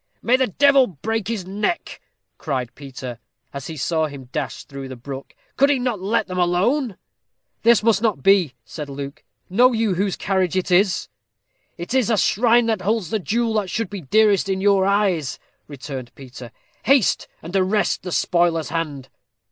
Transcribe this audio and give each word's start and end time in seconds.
"May 0.23 0.35
the 0.35 0.47
devil 0.47 0.87
break 0.87 1.27
his 1.27 1.45
neck!" 1.45 2.01
cried 2.39 2.73
Peter, 2.73 3.19
as 3.53 3.67
he 3.67 3.77
saw 3.77 4.07
him 4.07 4.29
dash 4.31 4.63
through 4.65 4.87
the 4.87 4.95
brook; 4.95 5.35
"could 5.57 5.69
he 5.69 5.77
not 5.77 5.99
let 6.01 6.25
them 6.25 6.39
alone?" 6.39 6.97
"This 7.61 7.83
must 7.83 8.01
not 8.01 8.23
be," 8.23 8.55
said 8.65 8.89
Luke; 8.89 9.23
"know 9.47 9.73
you 9.73 9.93
whose 9.93 10.15
carriage 10.15 10.57
it 10.57 10.71
is?" 10.71 11.07
"It 11.77 11.93
is 11.93 12.09
a 12.09 12.17
shrine 12.17 12.65
that 12.65 12.81
holds 12.81 13.11
the 13.11 13.19
jewel 13.19 13.53
that 13.61 13.69
should 13.69 13.91
be 13.91 14.01
dearest 14.01 14.49
in 14.49 14.59
your 14.59 14.87
eyes," 14.87 15.37
returned 15.67 16.15
Peter; 16.15 16.51
"haste, 16.85 17.27
and 17.43 17.55
arrest 17.55 18.01
the 18.01 18.11
spoiler's 18.11 18.69
hand." 18.69 19.07